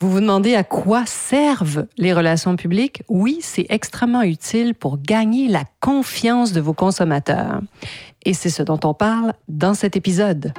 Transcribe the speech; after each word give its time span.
Vous 0.00 0.12
vous 0.12 0.20
demandez 0.20 0.54
à 0.54 0.62
quoi 0.62 1.06
servent 1.06 1.86
les 1.96 2.12
relations 2.12 2.54
publiques? 2.54 3.02
Oui, 3.08 3.40
c'est 3.42 3.66
extrêmement 3.68 4.22
utile 4.22 4.76
pour 4.76 5.02
gagner 5.02 5.48
la 5.48 5.64
confiance 5.80 6.52
de 6.52 6.60
vos 6.60 6.72
consommateurs. 6.72 7.62
Et 8.24 8.32
c'est 8.32 8.48
ce 8.48 8.62
dont 8.62 8.78
on 8.84 8.94
parle 8.94 9.32
dans 9.48 9.74
cet 9.74 9.96
épisode. 9.96 10.52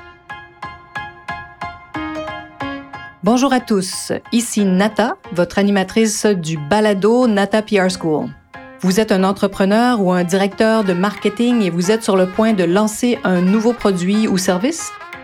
Bonjour 3.24 3.54
à 3.54 3.62
tous, 3.62 4.12
ici 4.34 4.66
Nata, 4.66 5.16
votre 5.32 5.58
animatrice 5.58 6.26
du 6.26 6.58
balado 6.58 7.26
Nata 7.26 7.62
PR 7.62 7.90
School. 7.90 8.28
Vous 8.82 9.00
êtes 9.00 9.14
un 9.14 9.24
entrepreneur 9.24 10.02
ou 10.02 10.12
un 10.12 10.26
directeur 10.26 10.84
de 10.84 10.92
marketing 10.92 11.62
et 11.62 11.70
vous 11.70 11.92
êtes 11.92 12.04
sur 12.04 12.18
le 12.18 12.28
point 12.28 12.52
de 12.52 12.66
lancer 12.66 13.18
un 13.24 13.40
nouveau 13.40 13.72
produit 13.72 14.28
ou 14.28 14.38
service? 14.38 14.92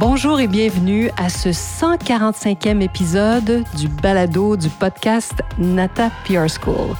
Bonjour 0.00 0.40
et 0.40 0.46
bienvenue 0.46 1.10
à 1.18 1.28
ce 1.28 1.50
145e 1.50 2.80
épisode 2.80 3.64
du 3.76 3.86
balado 3.86 4.56
du 4.56 4.70
podcast 4.70 5.34
Nata 5.58 6.10
PR 6.24 6.46
School. 6.48 6.96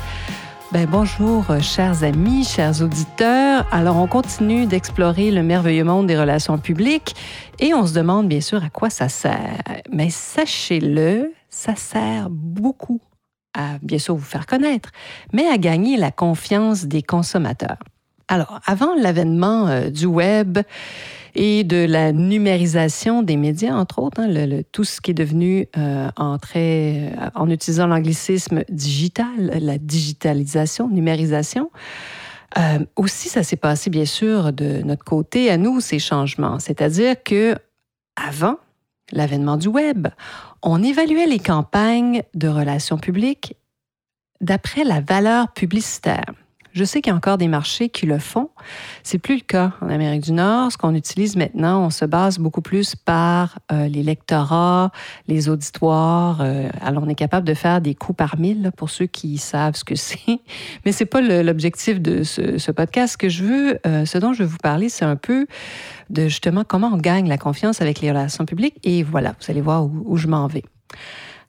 Ben, 0.71 0.87
bonjour, 0.87 1.47
chers 1.63 2.05
amis, 2.05 2.45
chers 2.45 2.83
auditeurs. 2.83 3.67
Alors, 3.73 3.97
on 3.97 4.07
continue 4.07 4.67
d'explorer 4.67 5.31
le 5.31 5.43
merveilleux 5.43 5.83
monde 5.83 6.09
des 6.09 6.19
relations 6.19 6.59
publiques 6.59 7.17
et 7.59 7.73
on 7.73 7.87
se 7.87 7.95
demande 7.95 8.29
bien 8.29 8.43
sûr 8.43 8.63
à 8.63 8.69
quoi 8.69 8.91
ça 8.91 9.09
sert. 9.09 9.63
Mais 9.91 10.11
sachez-le, 10.11 11.33
ça 11.49 11.77
sert 11.77 12.29
beaucoup 12.29 13.01
à 13.55 13.79
bien 13.81 13.99
sûr 13.99 14.15
vous 14.15 14.21
faire 14.21 14.45
connaître, 14.45 14.91
mais 15.33 15.47
à 15.47 15.57
gagner 15.57 15.97
la 15.97 16.11
confiance 16.11 16.85
des 16.85 17.03
consommateurs. 17.03 17.79
Alors, 18.29 18.61
avant 18.67 18.95
l'avènement 18.95 19.69
euh, 19.69 19.89
du 19.89 20.05
web, 20.05 20.59
et 21.35 21.65
de 21.65 21.85
la 21.85 22.13
numérisation 22.13 23.23
des 23.23 23.37
médias, 23.37 23.75
entre 23.75 24.01
autres, 24.01 24.21
hein, 24.21 24.63
tout 24.73 24.85
ce 24.85 25.01
qui 25.01 25.13
est 25.13 25.15
devenu 25.15 25.67
euh, 25.77 26.09
en, 26.17 26.39
très, 26.39 27.13
en 27.35 27.49
utilisant 27.49 27.87
l'anglicisme 27.87 28.65
digital, 28.69 29.59
la 29.61 29.79
digitalisation, 29.79 30.89
numérisation. 30.89 31.71
Euh, 32.59 32.85
aussi, 32.97 33.29
ça 33.29 33.43
s'est 33.43 33.57
passé, 33.57 33.91
bien 33.91 34.05
sûr, 34.05 34.53
de 34.53 34.83
notre 34.83 35.05
côté, 35.05 35.51
à 35.51 35.57
nous, 35.57 35.81
ces 35.81 35.99
changements. 35.99 36.59
C'est-à-dire 36.59 37.23
que 37.23 37.57
avant 38.17 38.57
l'avènement 39.13 39.57
du 39.57 39.69
Web, 39.69 40.09
on 40.63 40.83
évaluait 40.83 41.27
les 41.27 41.39
campagnes 41.39 42.23
de 42.35 42.49
relations 42.49 42.99
publiques 42.99 43.57
d'après 44.41 44.85
la 44.85 45.01
valeur 45.01 45.53
publicitaire. 45.53 46.33
Je 46.73 46.85
sais 46.85 47.01
qu'il 47.01 47.11
y 47.11 47.15
a 47.15 47.17
encore 47.17 47.39
des 47.39 47.49
marchés 47.49 47.89
qui 47.89 48.07
le 48.07 48.19
font. 48.19 48.51
C'est 49.03 49.19
plus 49.19 49.37
le 49.37 49.41
cas 49.41 49.73
en 49.81 49.89
Amérique 49.89 50.23
du 50.23 50.33
Nord. 50.33 50.71
Ce 50.71 50.79
qu'on 50.79 50.95
utilise 50.95 51.37
maintenant, 51.37 51.85
on 51.85 51.91
se 51.91 52.05
base 52.05 52.39
beaucoup 52.39 52.61
plus 52.61 52.95
par 52.95 53.59
euh, 53.73 53.89
les 53.89 54.03
lectorats, 54.03 54.93
les 55.27 55.49
auditoires. 55.49 56.41
Euh, 56.41 56.69
alors, 56.81 57.03
on 57.05 57.09
est 57.09 57.17
capable 57.17 57.47
de 57.47 57.55
faire 57.55 57.81
des 57.81 57.95
coups 57.95 58.17
par 58.17 58.39
mille 58.39 58.71
pour 58.77 58.91
ceux 58.91 59.07
qui 59.07 59.39
savent 59.39 59.75
ce 59.75 59.85
que 59.85 59.95
c'est. 59.97 60.41
Mais 60.85 60.93
c'est 60.93 61.07
pas 61.07 61.21
l'objectif 61.21 62.01
de 62.01 62.23
ce, 62.23 62.71
podcast. 62.71 63.15
Ce 63.15 63.19
que 63.19 63.29
je 63.29 63.45
veux, 63.45 63.79
euh, 63.87 64.05
ce 64.05 64.19
dont 64.19 64.33
je 64.33 64.45
veux 64.45 64.49
vous 64.49 64.59
parler, 64.59 64.89
c'est 64.89 65.05
un 65.05 65.17
peu 65.17 65.47
de 66.09 66.25
justement 66.25 66.63
comment 66.65 66.91
on 66.93 66.99
gagne 66.99 67.29
la 67.29 67.39
confiance 67.39 67.81
avec 67.81 68.01
les 68.01 68.11
relations 68.11 68.47
publiques. 68.47 68.77
Et 68.85 69.03
voilà, 69.03 69.35
vous 69.41 69.51
allez 69.51 69.61
voir 69.61 69.85
où 69.87 70.17
je 70.17 70.29
m'en 70.29 70.47
vais. 70.47 70.63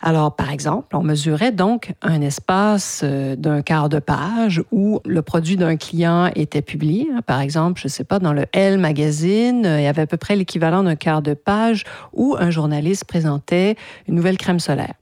Alors, 0.03 0.35
par 0.35 0.51
exemple, 0.51 0.95
on 0.95 1.03
mesurait 1.03 1.51
donc 1.51 1.93
un 2.01 2.21
espace 2.21 3.01
euh, 3.03 3.35
d'un 3.35 3.61
quart 3.61 3.87
de 3.87 3.99
page 3.99 4.63
où 4.71 4.99
le 5.05 5.21
produit 5.21 5.57
d'un 5.57 5.77
client 5.77 6.31
était 6.35 6.63
publié. 6.63 7.07
Par 7.27 7.39
exemple, 7.39 7.79
je 7.79 7.85
ne 7.85 7.91
sais 7.91 8.03
pas, 8.03 8.17
dans 8.17 8.33
le 8.33 8.45
Elle 8.51 8.79
magazine, 8.79 9.61
il 9.63 9.83
y 9.83 9.87
avait 9.87 10.01
à 10.01 10.07
peu 10.07 10.17
près 10.17 10.35
l'équivalent 10.35 10.81
d'un 10.81 10.95
quart 10.95 11.21
de 11.21 11.35
page 11.35 11.83
où 12.13 12.35
un 12.39 12.49
journaliste 12.49 13.05
présentait 13.05 13.75
une 14.07 14.15
nouvelle 14.15 14.37
crème 14.37 14.59
solaire. 14.59 14.95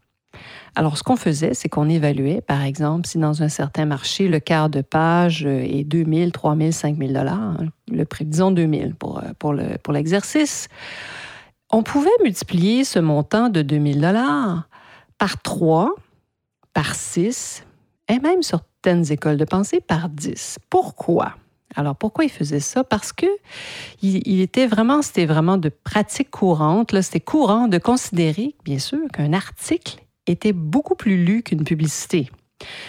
Alors, 0.75 0.97
ce 0.97 1.03
qu'on 1.03 1.15
faisait, 1.15 1.53
c'est 1.53 1.69
qu'on 1.69 1.87
évaluait, 1.87 2.41
par 2.41 2.61
exemple, 2.61 3.07
si 3.07 3.17
dans 3.17 3.41
un 3.41 3.49
certain 3.49 3.85
marché, 3.85 4.27
le 4.27 4.39
quart 4.39 4.69
de 4.69 4.81
page 4.81 5.45
est 5.45 5.83
2 5.83 6.05
000, 6.05 6.29
3 6.31 6.55
000, 6.57 6.71
5 6.71 6.97
000 6.97 7.13
dollars, 7.13 7.39
hein, 7.39 7.57
le 7.91 8.05
prix, 8.05 8.25
disons 8.25 8.51
2 8.51 8.67
000 8.69 8.89
pour, 8.99 9.21
pour 9.39 9.93
l'exercice, 9.93 10.67
on 11.71 11.83
pouvait 11.83 12.09
multiplier 12.23 12.83
ce 12.83 12.99
montant 12.99 13.49
de 13.49 13.61
2 13.61 13.93
000 13.93 13.99
dollars 13.99 14.68
par 15.19 15.41
3, 15.41 15.93
par 16.73 16.95
6, 16.95 17.63
et 18.07 18.19
même 18.19 18.41
certaines 18.41 19.11
écoles 19.11 19.37
de 19.37 19.45
pensée 19.45 19.81
par 19.81 20.09
10. 20.09 20.57
Pourquoi? 20.69 21.35
Alors 21.75 21.95
pourquoi 21.95 22.25
il 22.25 22.31
faisait 22.31 22.59
ça? 22.59 22.83
Parce 22.83 23.13
que 23.13 23.27
il, 24.01 24.41
était 24.41 24.65
vraiment, 24.65 25.03
c'était 25.03 25.27
vraiment 25.27 25.57
de 25.57 25.69
pratique 25.69 26.31
courante. 26.31 26.99
C'était 27.01 27.19
courant 27.19 27.67
de 27.67 27.77
considérer, 27.77 28.55
bien 28.65 28.79
sûr, 28.79 28.99
qu'un 29.13 29.33
article 29.33 30.03
était 30.25 30.53
beaucoup 30.53 30.95
plus 30.95 31.23
lu 31.23 31.43
qu'une 31.43 31.63
publicité, 31.63 32.31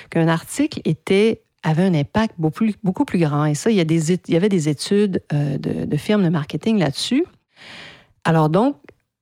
qu'un 0.08 0.28
article 0.28 0.80
était 0.84 1.42
avait 1.62 1.84
un 1.84 1.92
impact 1.92 2.36
beaucoup 2.38 3.04
plus, 3.04 3.18
grand. 3.18 3.44
Et 3.44 3.54
ça, 3.54 3.70
il 3.70 3.76
y 3.76 3.80
avait 4.36 4.48
des 4.48 4.68
études 4.70 5.22
euh, 5.34 5.58
de, 5.58 5.84
de 5.84 5.96
firmes 5.98 6.24
de 6.24 6.30
marketing 6.30 6.78
là-dessus. 6.78 7.26
Alors 8.24 8.48
donc, 8.48 8.76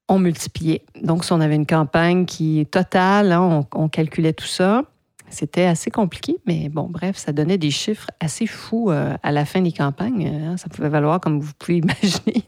on 0.08 0.18
multipliait. 0.18 0.84
Donc, 1.00 1.24
si 1.24 1.32
on 1.32 1.40
avait 1.40 1.54
une 1.54 1.66
campagne 1.66 2.24
qui 2.24 2.60
est 2.60 2.70
totale, 2.70 3.32
hein, 3.32 3.66
on, 3.74 3.88
calculait 3.88 4.32
tout 4.32 4.46
ça. 4.46 4.82
C'était 5.30 5.66
assez 5.66 5.90
compliqué, 5.90 6.36
mais 6.46 6.70
bon, 6.70 6.88
bref, 6.88 7.18
ça 7.18 7.32
donnait 7.32 7.58
des 7.58 7.70
chiffres 7.70 8.08
assez 8.18 8.46
fous 8.46 8.90
euh, 8.90 9.14
à 9.22 9.30
la 9.30 9.44
fin 9.44 9.60
des 9.60 9.72
campagnes. 9.72 10.26
Hein. 10.26 10.56
Ça 10.56 10.70
pouvait 10.70 10.88
valoir, 10.88 11.20
comme 11.20 11.40
vous 11.40 11.52
pouvez 11.58 11.78
imaginer, 11.84 12.44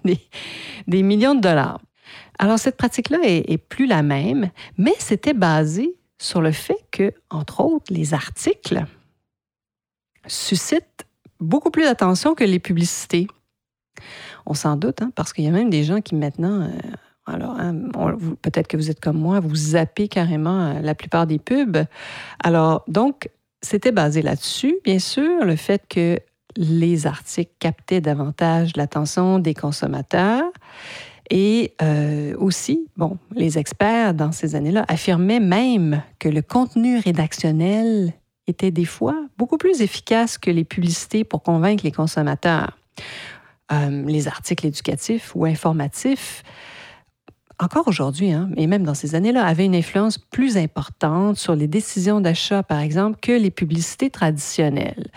des, 0.86 1.02
millions 1.02 1.34
de 1.34 1.40
dollars. 1.40 1.80
Alors, 2.38 2.58
cette 2.58 2.78
pratique-là 2.78 3.18
est, 3.22 3.58
plus 3.58 3.86
la 3.86 4.02
même, 4.02 4.50
mais 4.78 4.94
c'était 4.98 5.34
basé 5.34 5.94
sur 6.18 6.40
le 6.40 6.52
fait 6.52 6.78
que, 6.90 7.12
entre 7.28 7.60
autres, 7.60 7.92
les 7.92 8.14
articles 8.14 8.84
suscitent 10.26 11.06
beaucoup 11.38 11.70
plus 11.70 11.84
d'attention 11.84 12.34
que 12.34 12.44
les 12.44 12.58
publicités. 12.58 13.26
On 14.46 14.54
s'en 14.54 14.76
doute, 14.76 15.02
hein, 15.02 15.12
parce 15.14 15.34
qu'il 15.34 15.44
y 15.44 15.48
a 15.48 15.50
même 15.50 15.68
des 15.68 15.84
gens 15.84 16.00
qui 16.00 16.14
maintenant... 16.14 16.62
Euh, 16.62 16.70
alors, 17.26 17.56
hein, 17.58 17.74
peut-être 18.42 18.66
que 18.66 18.76
vous 18.76 18.90
êtes 18.90 19.00
comme 19.00 19.18
moi, 19.18 19.40
vous 19.40 19.54
zappez 19.54 20.08
carrément 20.08 20.60
euh, 20.60 20.80
la 20.80 20.94
plupart 20.94 21.26
des 21.26 21.38
pubs. 21.38 21.84
Alors, 22.42 22.84
donc, 22.88 23.28
c'était 23.62 23.92
basé 23.92 24.22
là-dessus, 24.22 24.76
bien 24.84 24.98
sûr, 24.98 25.44
le 25.44 25.56
fait 25.56 25.82
que 25.88 26.18
les 26.56 27.06
articles 27.06 27.52
captaient 27.58 28.00
davantage 28.00 28.72
l'attention 28.76 29.38
des 29.38 29.54
consommateurs. 29.54 30.50
Et 31.30 31.74
euh, 31.80 32.34
aussi, 32.38 32.88
bon, 32.96 33.18
les 33.36 33.56
experts 33.56 34.14
dans 34.14 34.32
ces 34.32 34.56
années-là 34.56 34.84
affirmaient 34.88 35.38
même 35.38 36.02
que 36.18 36.28
le 36.28 36.42
contenu 36.42 36.98
rédactionnel 36.98 38.14
était 38.48 38.72
des 38.72 38.84
fois 38.84 39.16
beaucoup 39.38 39.58
plus 39.58 39.80
efficace 39.80 40.38
que 40.38 40.50
les 40.50 40.64
publicités 40.64 41.22
pour 41.22 41.42
convaincre 41.44 41.84
les 41.84 41.92
consommateurs. 41.92 42.76
Euh, 43.70 44.02
les 44.04 44.26
articles 44.26 44.66
éducatifs 44.66 45.32
ou 45.36 45.44
informatifs 45.44 46.42
encore 47.62 47.88
aujourd'hui, 47.88 48.32
hein, 48.32 48.50
et 48.56 48.66
même 48.66 48.84
dans 48.84 48.94
ces 48.94 49.14
années-là, 49.14 49.44
avait 49.44 49.66
une 49.66 49.74
influence 49.74 50.18
plus 50.18 50.56
importante 50.56 51.36
sur 51.36 51.54
les 51.54 51.66
décisions 51.66 52.20
d'achat, 52.20 52.62
par 52.62 52.80
exemple, 52.80 53.18
que 53.20 53.32
les 53.32 53.50
publicités 53.50 54.10
traditionnelles. 54.10 55.10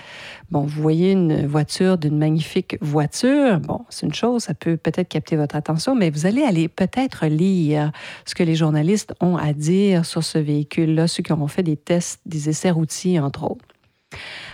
Bon, 0.51 0.62
vous 0.62 0.81
voyez 0.81 1.12
une 1.12 1.47
voiture 1.47 1.97
d'une 1.97 2.17
magnifique 2.17 2.77
voiture, 2.81 3.59
bon, 3.59 3.85
c'est 3.89 4.06
une 4.06 4.13
chose, 4.13 4.44
ça 4.44 4.53
peut 4.53 4.77
peut-être 4.77 5.09
capter 5.09 5.35
votre 5.35 5.56
attention, 5.56 5.95
mais 5.95 6.09
vous 6.09 6.25
allez 6.25 6.44
aller 6.44 6.67
peut-être 6.67 7.25
lire 7.27 7.91
ce 8.25 8.35
que 8.35 8.44
les 8.44 8.56
journalistes 8.56 9.13
ont 9.21 9.38
à 9.38 9.53
dire 9.53 10.06
sur 10.06 10.23
ce 10.23 10.38
véhicule-là, 10.38 11.07
ceux 11.07 11.23
qui 11.23 11.31
auront 11.31 11.47
fait 11.47 11.63
des 11.63 11.77
tests, 11.77 12.21
des 12.25 12.50
essais 12.50 12.71
routiers, 12.71 13.19
entre 13.19 13.44
autres. 13.44 13.65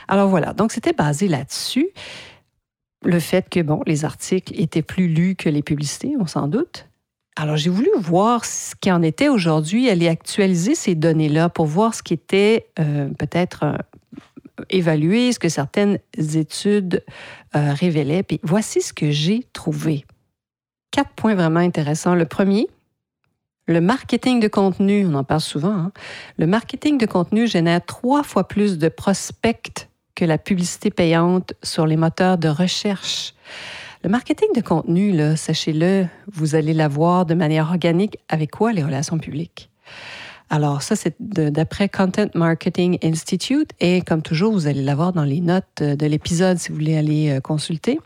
Alors 0.07 0.29
voilà, 0.29 0.53
donc 0.53 0.71
c'était 0.71 0.93
basé 0.93 1.27
là-dessus 1.27 1.89
le 3.03 3.19
fait 3.19 3.49
que 3.49 3.61
bon, 3.61 3.81
les 3.85 4.05
articles 4.05 4.53
étaient 4.59 4.81
plus 4.81 5.07
lus 5.07 5.35
que 5.35 5.49
les 5.49 5.63
publicités, 5.63 6.15
on 6.19 6.27
s'en 6.27 6.47
doute. 6.47 6.88
Alors, 7.41 7.55
j'ai 7.55 7.69
voulu 7.69 7.87
voir 7.95 8.43
ce 8.43 8.75
qui 8.75 8.91
en 8.91 9.01
était 9.01 9.29
aujourd'hui, 9.29 9.89
aller 9.89 10.09
actualiser 10.09 10.75
ces 10.75 10.93
données-là 10.93 11.47
pour 11.47 11.67
voir 11.67 11.93
ce 11.93 12.03
qui 12.03 12.13
était 12.13 12.67
euh, 12.79 13.07
peut-être 13.17 13.63
euh, 13.63 13.77
évalué, 14.69 15.31
ce 15.31 15.39
que 15.39 15.47
certaines 15.47 15.99
études 16.17 17.01
euh, 17.55 17.71
révélaient. 17.71 18.23
Puis 18.23 18.41
voici 18.43 18.81
ce 18.81 18.91
que 18.91 19.11
j'ai 19.11 19.45
trouvé. 19.53 20.05
Quatre 20.91 21.11
points 21.11 21.33
vraiment 21.33 21.61
intéressants. 21.61 22.13
Le 22.13 22.25
premier, 22.25 22.67
Le 23.67 23.79
marketing 23.79 24.41
de 24.41 24.49
contenu, 24.49 25.05
on 25.07 25.13
en 25.13 25.23
parle 25.23 25.39
souvent, 25.39 25.71
hein. 25.71 25.91
le 26.37 26.45
marketing 26.45 26.97
de 26.97 27.05
contenu 27.05 27.47
génère 27.47 27.85
trois 27.85 28.23
fois 28.23 28.49
plus 28.49 28.77
de 28.77 28.89
prospects 28.89 29.87
que 30.13 30.25
la 30.25 30.37
publicité 30.37 30.89
payante 30.89 31.53
sur 31.63 31.85
les 31.85 31.95
moteurs 31.95 32.37
de 32.37 32.49
recherche. 32.49 33.33
Le 34.01 34.09
marketing 34.09 34.47
de 34.55 34.61
contenu, 34.61 35.13
sachez-le, 35.35 36.07
vous 36.31 36.55
allez 36.55 36.73
l'avoir 36.73 37.25
de 37.25 37.33
manière 37.33 37.69
organique 37.69 38.17
avec 38.29 38.51
quoi 38.51 38.71
les 38.71 38.81
relations 38.81 39.17
publiques? 39.17 39.69
Alors 40.49 40.81
ça, 40.81 40.95
c'est 40.95 41.15
d'après 41.19 41.89
Content 41.89 42.27
Marketing 42.33 42.97
Institute 43.03 43.71
et 43.81 44.01
comme 44.01 44.21
toujours, 44.21 44.53
vous 44.53 44.67
allez 44.67 44.81
l'avoir 44.81 45.11
dans 45.11 45.25
les 45.25 45.41
notes 45.41 45.83
de 45.83 46.05
l'épisode 46.05 46.57
si 46.57 46.69
vous 46.69 46.75
voulez 46.75 46.97
aller 46.97 47.29
euh, 47.29 47.41
consulter. 47.41 47.99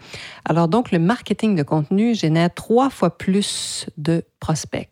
Alors 0.45 0.67
donc, 0.67 0.91
le 0.91 0.97
marketing 0.97 1.55
de 1.55 1.61
contenu 1.61 2.15
génère 2.15 2.51
trois 2.51 2.89
fois 2.89 3.15
plus 3.15 3.85
de 3.97 4.23
prospects. 4.39 4.89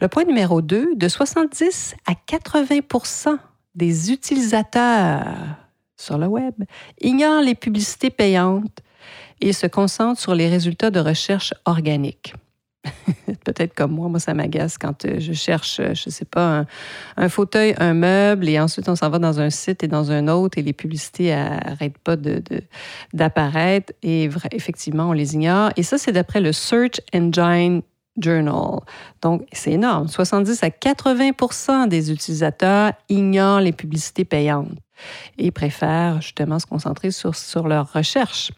Le 0.00 0.06
point 0.06 0.24
numéro 0.24 0.62
2, 0.62 0.94
de 0.94 1.08
70 1.08 1.96
à 2.06 2.12
80% 2.12 3.38
des 3.74 4.12
utilisateurs 4.12 5.26
sur 5.96 6.16
le 6.16 6.26
web 6.26 6.54
ignorent 7.00 7.42
les 7.42 7.56
publicités 7.56 8.10
payantes 8.10 8.80
et 9.40 9.52
se 9.52 9.66
concentrent 9.66 10.20
sur 10.20 10.34
les 10.34 10.48
résultats 10.48 10.90
de 10.90 11.00
recherche 11.00 11.54
organiques. 11.64 12.34
peut-être 13.44 13.74
comme 13.74 13.92
moi, 13.92 14.08
moi 14.08 14.20
ça 14.20 14.34
m'agace 14.34 14.78
quand 14.78 15.04
euh, 15.04 15.18
je 15.18 15.32
cherche, 15.32 15.80
euh, 15.80 15.94
je 15.94 16.04
ne 16.06 16.10
sais 16.10 16.24
pas, 16.24 16.64
un, 17.16 17.28
fauteuil, 17.28 17.74
un 17.78 17.94
meuble, 17.94 18.48
et 18.48 18.60
ensuite 18.60 18.88
on 18.88 18.96
s'en 18.96 19.08
va 19.08 19.18
dans 19.18 19.40
un 19.40 19.50
site 19.50 19.82
et 19.82 19.88
dans 19.88 20.10
un 20.10 20.28
autre, 20.28 20.58
et 20.58 20.62
les 20.62 20.72
publicités 20.72 21.34
n'arrêtent 21.34 21.98
pas 21.98 22.16
d'apparaître, 23.12 23.92
et 24.02 24.28
effectivement, 24.52 25.10
on 25.10 25.12
les 25.12 25.34
ignore. 25.34 25.70
Et 25.76 25.82
ça, 25.82 25.98
c'est 25.98 26.12
d'après 26.12 26.40
le 26.40 26.52
Search 26.52 27.00
Engine 27.14 27.82
Journal. 28.20 28.80
Donc, 29.22 29.46
c'est 29.52 29.72
énorme. 29.72 30.08
70 30.08 30.62
à 30.62 30.68
80% 30.68 31.88
des 31.88 32.12
utilisateurs 32.12 32.92
ignorent 33.08 33.60
les 33.60 33.72
publicités 33.72 34.24
payantes 34.24 34.70
et 35.38 35.50
préfèrent 35.50 36.20
justement 36.22 36.58
se 36.58 36.66
concentrer 36.66 37.10
sur, 37.10 37.34
sur 37.34 37.66
leur 37.66 37.92
recherche. 37.92 38.52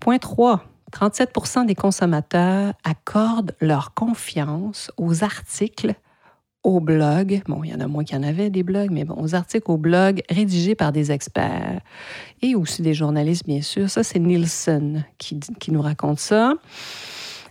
Point 0.00 0.18
3 0.18 0.64
37% 0.92 1.66
des 1.66 1.74
consommateurs 1.74 2.72
accordent 2.84 3.54
leur 3.60 3.92
confiance 3.92 4.90
aux 4.96 5.24
articles 5.24 5.94
aux 6.62 6.80
blogs. 6.80 7.42
Bon, 7.46 7.62
il 7.62 7.70
y 7.70 7.74
en 7.74 7.80
a 7.80 7.86
moins 7.86 8.02
qu'il 8.02 8.16
y 8.16 8.18
en 8.18 8.24
avait 8.24 8.50
des 8.50 8.62
blogs, 8.62 8.90
mais 8.90 9.04
bon, 9.04 9.14
aux 9.18 9.34
articles 9.34 9.70
aux 9.70 9.76
blogs 9.76 10.22
rédigés 10.28 10.74
par 10.74 10.92
des 10.92 11.12
experts 11.12 11.80
et 12.42 12.54
aussi 12.54 12.82
des 12.82 12.94
journalistes, 12.94 13.46
bien 13.46 13.62
sûr. 13.62 13.88
Ça, 13.88 14.02
c'est 14.02 14.18
Nielsen 14.18 15.04
qui, 15.18 15.38
qui 15.60 15.70
nous 15.70 15.82
raconte 15.82 16.18
ça. 16.18 16.54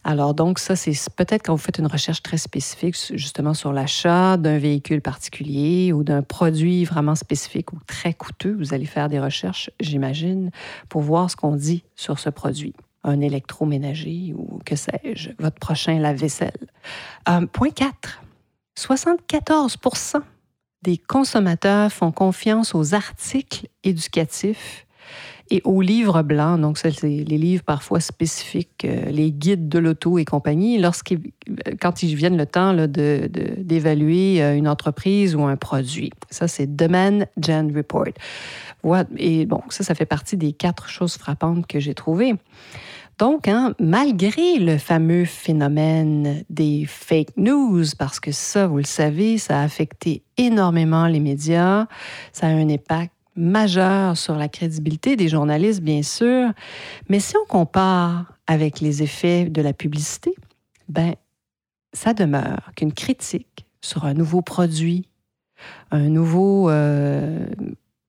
Alors 0.08 0.36
donc 0.36 0.60
ça, 0.60 0.76
c'est 0.76 0.94
peut-être 1.16 1.44
quand 1.44 1.56
vous 1.56 1.62
faites 1.62 1.80
une 1.80 1.88
recherche 1.88 2.22
très 2.22 2.38
spécifique 2.38 2.96
justement 3.16 3.56
sur 3.56 3.74
l'achat 3.74 4.38
d'un 4.38 4.60
véhicule 4.60 5.02
particulier 5.02 5.92
ou 5.94 6.04
d'un 6.04 6.22
produit 6.22 6.86
vraiment 6.86 7.16
spécifique 7.16 7.74
ou 7.74 7.80
très 7.88 8.14
coûteux, 8.14 8.56
vous 8.56 8.76
allez 8.76 8.86
faire 8.86 9.10
des 9.10 9.20
recherches, 9.20 9.72
j'imagine, 9.80 10.52
pour 10.90 11.02
voir 11.02 11.32
ce 11.32 11.36
qu'on 11.36 11.56
dit 11.56 11.84
sur 11.96 12.20
ce 12.20 12.30
produit 12.30 12.76
un 13.04 13.20
électroménager 13.20 14.34
ou 14.36 14.60
que 14.64 14.76
sais-je, 14.76 15.32
votre 15.40 15.58
prochain 15.58 16.00
lave-vaisselle. 16.00 16.68
Euh, 17.28 17.46
point 17.48 17.72
4. 17.72 18.22
74% 18.78 20.22
des 20.84 20.98
consommateurs 20.98 21.92
font 21.92 22.12
confiance 22.12 22.76
aux 22.76 22.94
articles 22.94 23.68
éducatifs 23.84 24.86
et 25.52 25.62
aux 25.64 25.82
livres 25.82 26.24
blancs, 26.24 26.60
donc 26.60 26.78
c'est 26.78 27.02
les 27.02 27.24
livres 27.24 27.64
parfois 27.64 28.00
spécifiques, 28.00 28.86
euh, 28.86 29.06
les 29.12 29.32
guides 29.32 29.70
de 29.70 29.78
l'auto 29.80 30.18
et 30.18 30.26
compagnie, 30.26 30.80
lorsqu'ils, 30.80 31.20
quand 31.80 32.02
ils 32.02 32.16
viennent 32.16 32.38
le 32.38 32.48
temps 32.48 32.74
d'évaluer 32.76 34.42
euh, 34.42 34.56
une 34.56 34.68
entreprise 34.68 35.36
ou 35.36 35.44
un 35.44 35.56
produit. 35.56 36.12
Ça, 36.32 36.48
c'est 36.48 36.76
Demand 36.76 37.26
Gen 37.40 37.76
Report. 37.76 38.14
Et 39.18 39.46
bon, 39.46 39.62
ça, 39.70 39.84
ça 39.84 39.96
fait 39.96 40.06
partie 40.06 40.38
des 40.38 40.54
quatre 40.54 40.90
choses 40.90 41.16
frappantes 41.16 41.68
que 41.68 41.80
j'ai 41.80 41.94
trouvées. 41.94 42.36
Donc, 43.18 43.48
hein, 43.48 43.74
malgré 43.80 44.60
le 44.60 44.78
fameux 44.78 45.24
phénomène 45.24 46.44
des 46.50 46.86
fake 46.86 47.38
news, 47.38 47.86
parce 47.98 48.20
que 48.20 48.32
ça, 48.34 48.68
vous 48.68 48.78
le 48.78 48.84
savez, 48.84 49.38
ça 49.38 49.62
a 49.62 49.64
affecté 49.64 50.24
énormément 50.38 51.08
les 51.08 51.22
médias, 51.22 51.88
ça 52.34 52.48
a 52.48 52.50
un 52.50 52.70
impact 52.70 53.15
majeur 53.36 54.18
sur 54.18 54.36
la 54.36 54.48
crédibilité 54.48 55.16
des 55.16 55.28
journalistes, 55.28 55.82
bien 55.82 56.04
sûr, 56.04 56.52
mais 57.10 57.20
si 57.20 57.36
on 57.38 57.46
compare 57.46 58.34
avec 58.48 58.80
les 58.80 59.04
effets 59.04 59.46
de 59.46 59.62
la 59.62 59.74
publicité, 59.74 60.34
ben, 60.90 61.16
ça 61.94 62.14
demeure 62.14 62.72
qu'une 62.76 62.94
critique 62.94 63.66
sur 63.82 64.06
un 64.06 64.14
nouveau 64.14 64.42
produit, 64.42 65.08
un 65.92 66.10
nouveau 66.10 66.70
euh, 66.70 67.46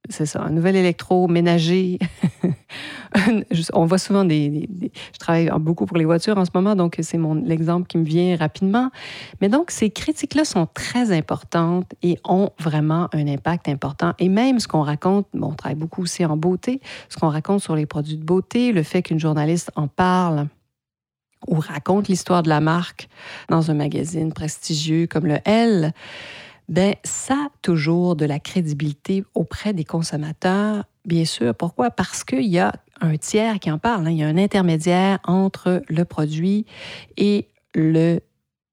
c'est 0.09 0.27
ça, 0.27 0.43
un 0.43 0.51
nouvel 0.51 0.77
électroménager. 0.77 1.99
on 3.73 3.87
voit 3.87 3.99
souvent 3.99 4.25
des, 4.25 4.69
Je 5.13 5.19
travaille 5.19 5.51
beaucoup 5.59 5.87
pour 5.87 5.97
les 5.97 6.05
voitures 6.05 6.39
en 6.39 6.45
ce 6.45 6.51
moment, 6.55 6.75
donc 6.75 6.97
c'est 7.01 7.19
mon 7.19 7.35
l'exemple 7.35 7.87
qui 7.87 7.99
me 7.99 8.05
vient 8.05 8.37
rapidement. 8.37 8.91
Mais 9.41 9.49
donc, 9.49 9.71
ces 9.71 9.91
critiques-là 9.91 10.45
sont 10.45 10.67
très 10.73 11.13
importantes 11.13 11.93
et 12.03 12.19
ont 12.25 12.51
vraiment 12.59 13.09
un 13.13 13.27
impact 13.27 13.69
important. 13.69 14.13
Et 14.19 14.29
même 14.29 14.61
ce 14.61 14.69
qu'on 14.69 14.83
raconte, 14.83 15.27
bon, 15.35 15.49
on 15.49 15.55
travaille 15.55 15.77
beaucoup 15.77 16.03
aussi 16.03 16.25
en 16.25 16.37
beauté, 16.37 16.81
ce 17.09 17.17
qu'on 17.17 17.29
raconte 17.29 17.61
sur 17.61 17.77
les 17.77 17.87
produits 17.87 18.17
de 18.17 18.25
beauté, 18.25 18.73
le 18.73 18.83
fait 18.83 19.03
qu'une 19.03 19.21
journaliste 19.21 19.71
en 19.77 19.89
parle 19.89 20.49
ou 21.47 21.61
raconte 21.61 22.09
l'histoire 22.09 22.43
de 22.43 22.49
la 22.49 22.61
marque 22.61 23.09
dans 23.49 23.71
un 23.71 23.75
magazine 23.75 24.33
prestigieux 24.33 25.07
comme 25.07 25.27
le 25.27 25.39
Elle, 25.45 25.93
ben 26.69 26.95
ça 27.05 27.35
a 27.35 27.49
toujours 27.63 28.17
de 28.17 28.25
la 28.25 28.41
crédibilité 28.41 29.25
auprès 29.35 29.73
des 29.73 29.85
consommateurs, 29.85 30.85
bien 31.05 31.25
sûr. 31.25 31.55
Pourquoi? 31.55 31.91
Parce 31.91 32.25
qu'il 32.25 32.47
y 32.47 32.59
a 32.59 32.73
un 33.01 33.17
tiers 33.17 33.59
qui 33.61 33.71
en 33.71 33.79
parle. 33.79 34.07
Hein. 34.07 34.11
Il 34.11 34.17
y 34.17 34.23
a 34.23 34.29
un 34.29 34.39
intermédiaire 34.39 35.19
entre 35.25 35.83
le 35.89 36.05
produit 36.05 36.67
et 37.17 37.49
le 37.75 38.21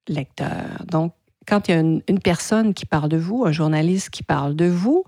lecteur. 0.07 0.83
Donc, 0.87 1.13
quand 1.47 1.67
il 1.67 1.71
y 1.71 1.73
a 1.75 1.79
une, 1.79 2.01
une, 2.07 2.19
personne 2.19 2.73
qui 2.73 2.85
parle 2.85 3.09
de 3.09 3.17
vous, 3.17 3.43
un 3.45 3.51
journaliste 3.51 4.09
qui 4.09 4.23
parle 4.23 4.55
de 4.55 4.65
vous, 4.65 5.03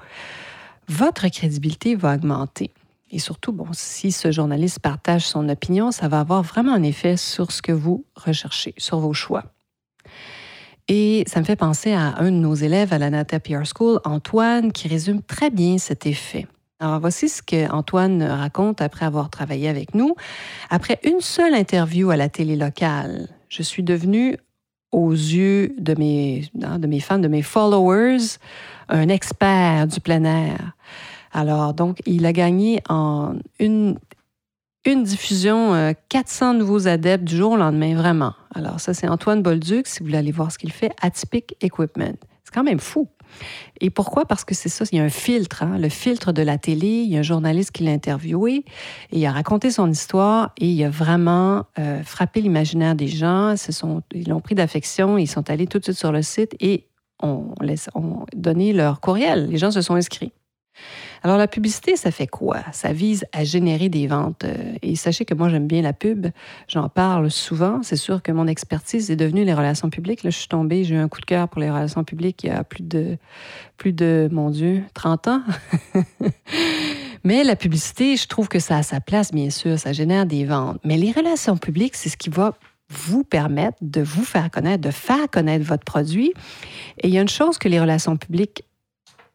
votre 0.88 1.28
crédibilité 1.30 1.96
va 1.96 2.16
augmenter. 2.16 2.72
Et 3.12 3.20
surtout, 3.20 3.54
bon, 3.54 3.68
si 3.72 4.12
ce 4.12 4.32
journaliste 4.32 4.80
partage 4.80 5.26
son 5.26 5.48
opinion, 5.48 5.92
ça 5.92 6.08
va 6.08 6.20
avoir 6.20 6.44
vraiment 6.44 6.74
un 6.74 6.84
effet 6.84 7.18
sur 7.18 7.52
ce 7.52 7.62
que 7.62 7.72
vous 7.72 8.06
recherchez, 8.16 8.74
sur 8.78 9.00
vos 9.00 9.14
choix. 9.14 9.55
Et 10.88 11.24
ça 11.28 11.40
me 11.40 11.46
fait 11.46 11.56
penser 11.56 11.94
à 11.94 12.16
un 12.20 12.26
de 12.26 12.38
nos 12.38 12.54
élèves 12.54 12.94
à 12.94 13.00
la 13.00 13.10
Nata 13.10 13.40
School, 13.40 14.00
Antoine, 14.06 14.72
qui 14.72 14.88
résume 14.88 15.22
très 15.24 15.50
bien 15.50 15.78
cet 15.78 16.06
effet. 16.06 16.48
Alors 16.80 17.00
voici 17.00 17.30
ce 17.30 17.42
qu'Antoine 17.42 18.22
raconte 18.22 18.82
après 18.82 19.06
avoir 19.06 19.30
travaillé 19.30 19.68
avec 19.70 19.96
nous. 19.96 20.16
Après 20.70 21.00
une 21.04 21.22
seule 21.22 21.56
interview 21.56 22.12
à 22.12 22.18
la 22.18 22.30
télé 22.30 22.56
locale, 22.56 23.30
je 23.50 23.64
suis 23.64 23.82
devenue 23.82 24.38
aux 24.92 25.12
yeux 25.12 25.74
de 25.80 25.96
mes, 25.98 26.50
hein, 26.62 26.78
de 26.78 26.88
mes 26.88 27.00
fans, 27.00 27.18
de 27.18 27.28
mes 27.28 27.42
followers, 27.42 28.38
un 28.90 29.10
expert 29.10 29.88
du 29.88 30.00
plein 30.00 30.24
air. 30.24 30.74
Alors, 31.32 31.74
donc, 31.74 32.00
il 32.06 32.26
a 32.26 32.32
gagné 32.32 32.82
en 32.88 33.36
une 33.60 33.98
une 34.86 35.04
diffusion, 35.04 35.94
400 36.10 36.54
euh, 36.54 36.58
nouveaux 36.58 36.88
adeptes 36.88 37.24
du 37.24 37.38
jour 37.38 37.54
au 37.54 37.58
lendemain, 37.58 37.96
vraiment. 37.96 38.34
Alors 38.54 38.80
ça, 38.80 38.94
c'est 38.94 39.08
Antoine 39.08 39.42
Bolduc, 39.42 39.88
si 39.88 40.00
vous 40.00 40.06
voulez 40.06 40.18
aller 40.18 40.32
voir 40.32 40.52
ce 40.52 40.58
qu'il 40.58 40.72
fait, 40.72 40.92
Atypic 41.02 41.56
Equipment. 41.62 42.16
C'est 42.44 42.54
quand 42.54 42.64
même 42.64 42.80
fou. 42.80 43.08
Et 43.82 43.90
pourquoi? 43.90 44.26
Parce 44.26 44.46
que 44.46 44.54
c'est 44.54 44.70
ça, 44.70 44.86
il 44.92 44.98
y 44.98 45.02
a 45.02 45.04
un 45.04 45.10
filtre, 45.10 45.64
hein, 45.64 45.78
le 45.80 45.90
filtre 45.90 46.32
de 46.32 46.42
la 46.42 46.58
télé. 46.58 46.88
Il 46.88 47.12
y 47.12 47.16
a 47.16 47.20
un 47.20 47.24
journaliste 47.24 47.72
qui 47.72 47.84
l'a 47.84 47.92
interviewé 47.92 48.64
et 49.12 49.20
il 49.20 49.26
a 49.26 49.32
raconté 49.32 49.72
son 49.72 49.90
histoire 49.90 50.54
et 50.60 50.70
il 50.70 50.84
a 50.84 50.90
vraiment 50.90 51.66
euh, 51.80 52.04
frappé 52.04 52.42
l'imaginaire 52.42 52.96
des 52.96 53.08
gens. 53.08 53.56
ils 54.14 54.30
l'ont 54.30 54.42
pris 54.42 54.56
d'affection, 54.56 55.18
ils 55.18 55.28
sont 55.28 55.50
allés 55.50 55.68
tout 55.68 55.80
de 55.80 55.84
suite 55.84 55.98
sur 55.98 56.12
le 56.12 56.22
site 56.22 56.56
et 56.60 56.88
on, 57.22 57.54
laisse, 57.62 57.90
on 57.96 58.26
donné 58.36 58.74
leur 58.74 59.02
courriel. 59.02 59.50
Les 59.50 59.58
gens 59.58 59.72
se 59.72 59.82
sont 59.82 59.96
inscrits. 59.96 60.32
Alors 61.24 61.38
la 61.38 61.48
publicité, 61.48 61.96
ça 61.96 62.12
fait 62.12 62.28
quoi? 62.28 62.58
Ça 62.72 62.94
vise 62.94 63.26
à 63.32 63.44
générer 63.44 63.90
des 63.90 64.08
ventes. 64.08 64.44
Euh, 64.44 64.76
et 64.82 64.96
sachez 64.96 65.26
que 65.26 65.34
moi, 65.34 65.50
j'aime 65.50 65.68
bien 65.68 65.82
la 65.82 65.94
pub. 65.94 66.28
J'en 66.68 66.90
parle 66.90 67.32
souvent. 67.32 67.82
C'est 67.84 67.96
sûr 67.96 68.22
que 68.22 68.32
mon 68.32 68.48
expertise 68.48 69.10
est 69.10 69.16
devenue 69.16 69.44
les 69.44 69.54
relations 69.54 69.90
publiques. 69.90 70.24
Là, 70.24 70.30
je 70.30 70.38
suis 70.38 70.48
tombée, 70.48 70.84
j'ai 70.84 70.96
eu 70.96 71.00
un 71.00 71.08
coup 71.08 71.22
de 71.22 71.26
cœur 71.26 71.50
pour 71.50 71.62
les 71.62 71.70
relations 71.70 72.04
publiques 72.04 72.44
il 72.44 72.48
y 72.48 72.54
a 72.54 72.64
plus 72.64 72.84
de, 72.84 73.18
plus 73.78 73.94
de 73.94 74.30
mon 74.32 74.50
Dieu, 74.50 74.84
30 74.94 75.28
ans. 75.28 75.42
Mais 77.24 77.44
la 77.44 77.56
publicité, 77.56 78.18
je 78.18 78.28
trouve 78.28 78.48
que 78.48 78.60
ça 78.60 78.78
a 78.78 78.84
sa 78.84 79.02
place, 79.02 79.32
bien 79.32 79.50
sûr. 79.50 79.80
Ça 79.80 79.94
génère 79.94 80.26
des 80.26 80.46
ventes. 80.46 80.80
Mais 80.84 80.98
les 80.98 81.12
relations 81.12 81.58
publiques, 81.58 81.96
c'est 81.96 82.10
ce 82.10 82.18
qui 82.18 82.30
va 82.30 82.54
vous 82.90 83.24
permettre 83.24 83.78
de 83.82 84.02
vous 84.02 84.24
faire 84.24 84.52
connaître, 84.52 84.82
de 84.82 84.92
faire 84.92 85.30
connaître 85.32 85.66
votre 85.66 85.84
produit. 85.84 86.34
Et 87.00 87.08
il 87.08 87.14
y 87.14 87.18
a 87.18 87.22
une 87.22 87.30
chose 87.30 87.58
que 87.58 87.68
les 87.68 87.80
relations 87.80 88.16
publiques 88.16 88.64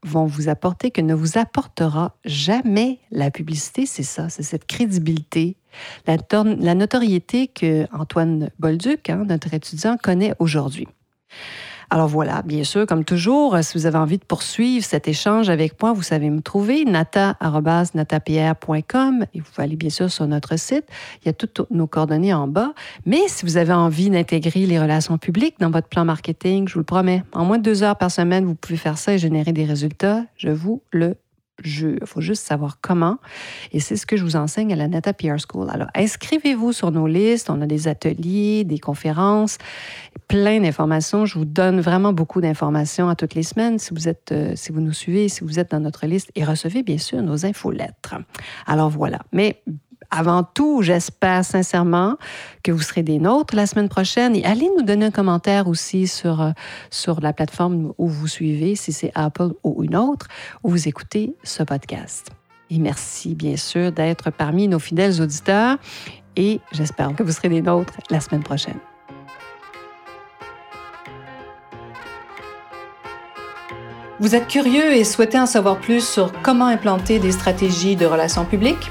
vont 0.03 0.27
vous 0.27 0.49
apporter 0.49 0.91
que 0.91 1.01
ne 1.01 1.15
vous 1.15 1.39
apportera 1.39 2.17
jamais 2.25 2.99
la 3.11 3.31
publicité, 3.31 3.87
c'est 3.87 4.03
ça, 4.03 4.29
c'est 4.29 4.43
cette 4.43 4.67
crédibilité, 4.67 5.57
la, 6.07 6.75
notoriété 6.75 7.49
que 7.49 7.87
Antoine 7.93 8.51
Bolduc, 8.59 9.11
hein, 9.11 9.25
notre 9.29 9.53
étudiant, 9.55 9.97
connaît 9.97 10.35
aujourd'hui. 10.39 10.89
Alors 11.93 12.07
voilà, 12.07 12.43
bien 12.43 12.63
sûr, 12.63 12.87
comme 12.87 13.05
toujours, 13.05 13.59
si 13.63 13.77
vous 13.77 13.85
avez 13.85 13.99
envie 13.99 14.19
de 14.19 14.25
poursuivre 14.25 14.85
cet 14.85 15.09
échange 15.09 15.51
avec 15.51 15.83
moi, 15.83 15.93
vous 15.93 16.05
savez 16.05 16.31
me 16.31 16.41
trouver, 16.41 16.85
nata.natapierre.com 16.85 19.27
et 19.35 19.41
vous 19.41 19.47
pouvez 19.53 19.65
aller 19.65 19.75
bien 19.75 19.91
sûr 19.91 20.09
sur 20.09 20.29
notre 20.29 20.57
site. 20.57 20.85
Il 21.23 21.27
y 21.27 21.31
a 21.31 21.33
toutes 21.33 21.69
nos 21.73 21.89
coordonnées 21.89 22.33
en 22.33 22.47
bas. 22.47 22.75
Mais 23.07 23.23
si 23.27 23.45
vous 23.45 23.57
avez 23.57 23.73
envie 23.73 24.09
d'intégrer 24.09 24.67
les 24.67 24.79
relations 24.79 25.19
publiques 25.19 25.57
dans 25.59 25.71
votre 25.71 25.89
plan 25.89 26.05
marketing, 26.05 26.69
je 26.69 26.75
vous 26.75 26.81
le 26.81 26.85
promets, 26.85 27.25
en 27.33 27.45
moins 27.45 27.59
de 27.59 27.65
deux 27.65 27.83
heures 27.83 27.97
par 27.97 28.13
semaine, 28.13 28.45
vous 28.45 28.55
pouvez 28.55 28.77
faire 28.77 28.97
ça 28.97 29.15
et 29.15 29.19
générer 29.19 29.53
des 29.53 29.65
résultats. 29.65 30.23
Je 30.37 30.51
vous 30.51 30.83
le 30.93 31.17
il 31.65 31.99
faut 32.05 32.21
juste 32.21 32.45
savoir 32.47 32.79
comment. 32.81 33.19
Et 33.73 33.81
c'est 33.81 33.97
ce 33.97 34.07
que 34.07 34.17
je 34.17 34.25
vous 34.25 34.37
enseigne 34.37 34.73
à 34.73 34.77
la 34.77 34.89
Nata 34.89 35.13
PR 35.13 35.37
School. 35.39 35.69
Alors, 35.71 35.89
inscrivez-vous 35.95 36.73
sur 36.73 36.91
nos 36.91 37.07
listes. 37.07 37.51
On 37.51 37.61
a 37.61 37.67
des 37.67 37.89
ateliers, 37.89 38.65
des 38.65 38.79
conférences, 38.79 39.59
plein 40.29 40.61
d'informations. 40.61 41.27
Je 41.27 41.39
vous 41.39 41.45
donne 41.45 41.81
vraiment 41.81 42.13
beaucoup 42.13 42.41
d'informations 42.41 43.09
à 43.09 43.17
toutes 43.17 43.35
les 43.35 43.43
semaines 43.43 43.79
si 43.79 43.93
vous, 43.93 44.09
êtes, 44.09 44.33
euh, 44.33 44.53
si 44.57 44.73
vous 44.73 44.81
nous 44.81 44.93
suivez, 44.93 45.29
si 45.29 45.45
vous 45.45 45.59
êtes 45.59 45.71
dans 45.71 45.81
notre 45.81 46.07
liste. 46.07 46.31
Et 46.35 46.45
recevez 46.45 46.83
bien 46.83 46.99
sûr 46.99 47.23
nos 47.23 47.47
infolettres. 47.47 48.17
Alors 48.67 48.91
voilà. 48.91 49.21
Mais 49.33 49.63
avant 50.11 50.43
tout, 50.43 50.83
j'espère 50.83 51.45
sincèrement 51.45 52.17
que 52.65 52.73
vous 52.73 52.83
serez 52.83 53.03
des 53.03 53.19
nôtres 53.19 53.55
la 53.55 53.67
semaine 53.67 53.89
prochaine 53.89 54.35
et 54.35 54.45
allez 54.45 54.69
nous 54.77 54.83
donner 54.83 55.07
un 55.07 55.11
commentaire 55.11 55.69
aussi 55.69 56.07
sur, 56.09 56.41
euh, 56.41 56.51
sur 56.91 57.21
la 57.21 57.33
plateforme 57.33 57.93
où 57.97 58.09
vous 58.09 58.27
suivez, 58.27 58.75
si 58.75 58.93
c'est 58.93 59.13
Apple 59.15 59.51
ou 59.63 59.85
une 59.85 59.97
autre, 59.97 60.27
où 60.65 60.71
vous 60.71 60.89
écoutez 60.89 61.35
ce 61.45 61.63
podcast. 61.63 62.31
Et 62.71 62.79
merci 62.79 63.35
bien 63.35 63.57
sûr 63.57 63.93
d'être 63.93 64.31
parmi 64.31 64.69
nos 64.69 64.79
fidèles 64.79 65.21
auditeurs 65.21 65.79
et 66.37 66.61
j'espère 66.73 67.15
que 67.15 67.23
vous 67.23 67.33
serez 67.33 67.49
des 67.49 67.63
nôtres 67.63 67.95
la 68.11 68.21
semaine 68.21 68.43
prochaine. 68.43 68.79
Vous 74.21 74.35
êtes 74.35 74.49
curieux 74.49 74.93
et 74.93 75.05
souhaitez 75.05 75.39
en 75.39 75.47
savoir 75.47 75.79
plus 75.79 76.07
sur 76.07 76.31
comment 76.43 76.67
implanter 76.67 77.19
des 77.19 77.33
stratégies 77.33 77.97
de 77.97 78.05
relations 78.05 78.45
publiques? 78.45 78.91